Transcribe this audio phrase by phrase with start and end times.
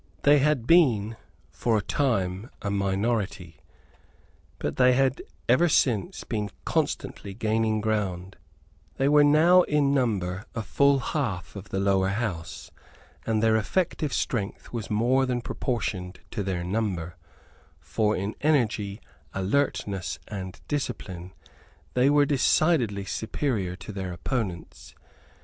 [0.23, 1.15] They had been,
[1.51, 3.57] for a time, a minority;
[4.57, 8.35] but they had ever since been constantly gaining ground;
[8.97, 12.71] they were now in number a full half of the Lower House;
[13.27, 17.15] and their effective strength was more than proportioned to their number;
[17.79, 19.01] for in energy,
[19.35, 21.31] alertness and discipline,
[21.93, 24.95] they were decidedly superior to their opponents.